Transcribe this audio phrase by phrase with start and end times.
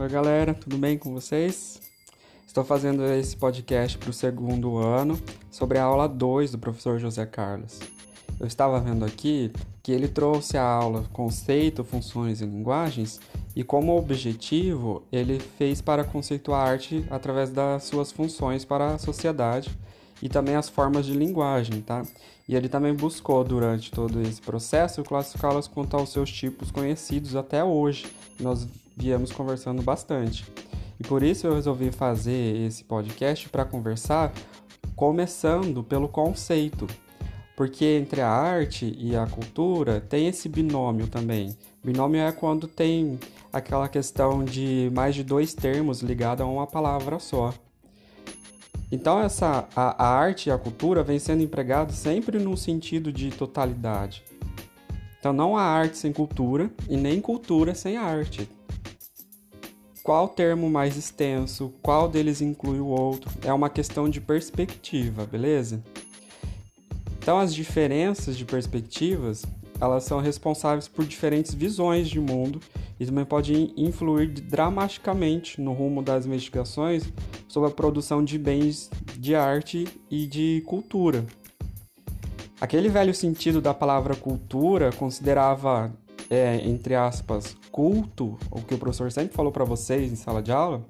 [0.00, 1.78] Oi, galera, tudo bem com vocês?
[2.46, 5.20] Estou fazendo esse podcast para o segundo ano
[5.50, 7.80] sobre a aula 2 do professor José Carlos.
[8.40, 9.52] Eu estava vendo aqui
[9.82, 13.20] que ele trouxe a aula conceito, funções e linguagens
[13.54, 18.98] e como objetivo ele fez para conceituar a arte através das suas funções para a
[18.98, 19.68] sociedade
[20.22, 22.02] e também as formas de linguagem, tá?
[22.48, 27.62] E ele também buscou durante todo esse processo classificá-las quanto aos seus tipos conhecidos até
[27.62, 28.06] hoje.
[28.38, 28.66] Nós
[28.96, 30.44] viemos conversando bastante.
[30.98, 34.32] E por isso eu resolvi fazer esse podcast para conversar,
[34.94, 36.86] começando pelo conceito.
[37.56, 41.56] Porque entre a arte e a cultura tem esse binômio também.
[41.84, 43.18] Binômio é quando tem
[43.52, 47.54] aquela questão de mais de dois termos ligados a uma palavra só.
[48.92, 53.30] Então essa a, a arte e a cultura vem sendo empregado sempre no sentido de
[53.30, 54.24] totalidade.
[55.18, 58.48] Então não há arte sem cultura e nem cultura sem arte.
[60.02, 65.84] Qual termo mais extenso, qual deles inclui o outro, é uma questão de perspectiva, beleza?
[67.18, 69.44] Então as diferenças de perspectivas,
[69.78, 72.60] elas são responsáveis por diferentes visões de mundo
[72.98, 77.04] e também podem influir dramaticamente no rumo das investigações
[77.50, 81.26] sobre a produção de bens de arte e de cultura.
[82.60, 85.92] Aquele velho sentido da palavra cultura considerava,
[86.30, 90.52] é, entre aspas, culto, o que o professor sempre falou para vocês em sala de
[90.52, 90.86] aula,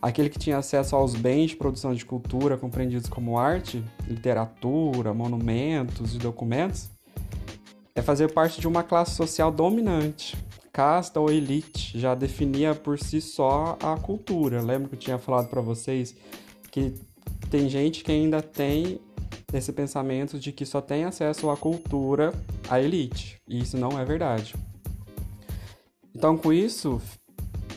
[0.00, 6.14] aquele que tinha acesso aos bens de produção de cultura compreendidos como arte, literatura, monumentos
[6.14, 6.90] e documentos,
[7.92, 10.36] é fazer parte de uma classe social dominante,
[10.74, 14.60] casta ou elite já definia por si só a cultura.
[14.60, 16.16] Lembra que eu tinha falado para vocês
[16.72, 16.92] que
[17.48, 19.00] tem gente que ainda tem
[19.52, 22.34] esse pensamento de que só tem acesso à cultura
[22.68, 23.40] a elite.
[23.46, 24.56] E isso não é verdade.
[26.12, 27.00] Então, com isso,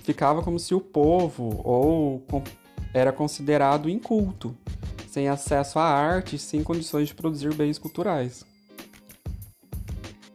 [0.03, 2.23] ficava como se o povo ou
[2.95, 4.57] era considerado inculto,
[5.07, 8.43] sem acesso à arte, sem condições de produzir bens culturais.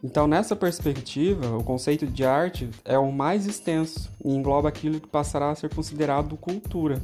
[0.02, 5.06] Então, nessa perspectiva, o conceito de arte é o mais extenso e engloba aquilo que
[5.06, 7.00] passará a ser considerado cultura.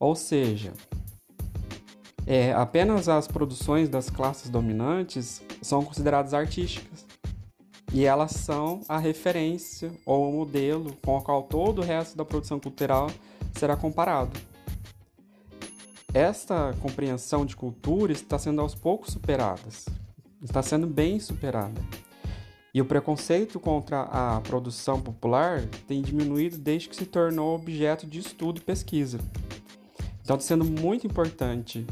[0.00, 0.72] Ou seja,
[2.26, 7.04] é, apenas as produções das classes dominantes são consideradas artísticas.
[7.92, 12.24] E elas são a referência ou o modelo com o qual todo o resto da
[12.24, 13.10] produção cultural
[13.54, 14.40] será comparado.
[16.14, 19.60] Esta compreensão de cultura está sendo aos poucos superada,
[20.42, 21.80] está sendo bem superada.
[22.74, 28.18] E o preconceito contra a produção popular tem diminuído desde que se tornou objeto de
[28.18, 29.18] estudo e pesquisa.
[30.22, 31.86] Então, está sendo muito importante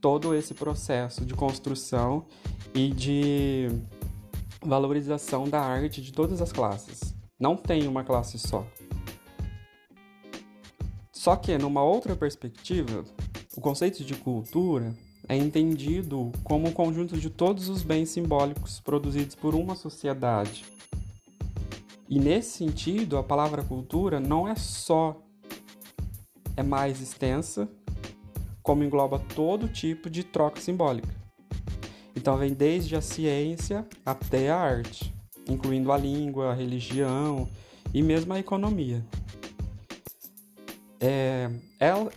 [0.00, 2.26] todo esse processo de construção
[2.74, 3.68] e de
[4.60, 7.14] valorização da arte de todas as classes.
[7.40, 8.66] Não tem uma classe só.
[11.10, 13.02] Só que, numa outra perspectiva,
[13.56, 14.94] o conceito de cultura
[15.28, 20.64] é entendido como um conjunto de todos os bens simbólicos produzidos por uma sociedade.
[22.08, 25.20] E nesse sentido, a palavra cultura não é só
[26.56, 27.68] é mais extensa,
[28.62, 31.14] como engloba todo tipo de troca simbólica.
[32.16, 35.12] Então vem desde a ciência até a arte,
[35.48, 37.48] incluindo a língua, a religião
[37.92, 39.04] e mesmo a economia.
[41.06, 41.50] É,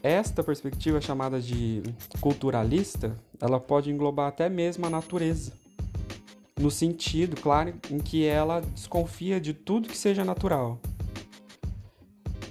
[0.01, 1.83] esta perspectiva chamada de
[2.21, 5.51] culturalista, ela pode englobar até mesmo a natureza,
[6.57, 10.79] no sentido, claro, em que ela desconfia de tudo que seja natural.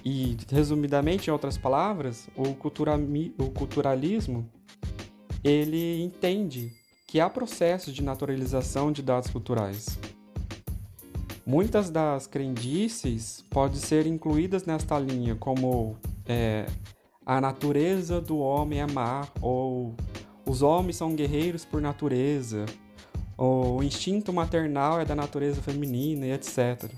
[0.05, 4.47] E, resumidamente, em outras palavras, o, o culturalismo
[5.43, 6.71] ele entende
[7.07, 9.97] que há processos de naturalização de dados culturais.
[11.43, 15.97] Muitas das crendices podem ser incluídas nesta linha, como
[16.27, 16.65] é,
[17.25, 19.95] a natureza do homem é má, ou
[20.45, 22.65] os homens são guerreiros por natureza,
[23.37, 26.89] ou o instinto maternal é da natureza feminina e etc.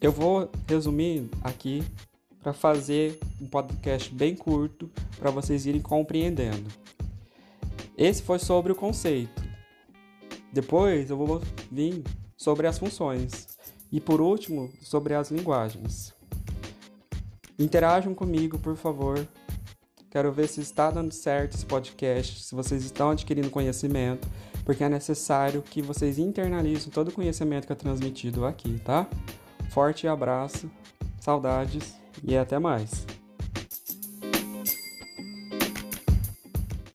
[0.00, 1.84] Eu vou resumir aqui
[2.42, 6.68] para fazer um podcast bem curto para vocês irem compreendendo.
[7.96, 9.42] Esse foi sobre o conceito.
[10.52, 11.40] Depois eu vou
[11.70, 12.02] vir
[12.36, 13.51] sobre as funções.
[13.92, 16.14] E por último, sobre as linguagens.
[17.58, 19.28] Interajam comigo, por favor.
[20.10, 24.28] Quero ver se está dando certo esse podcast, se vocês estão adquirindo conhecimento,
[24.64, 29.06] porque é necessário que vocês internalizem todo o conhecimento que é transmitido aqui, tá?
[29.70, 30.70] Forte abraço,
[31.20, 33.06] saudades e até mais.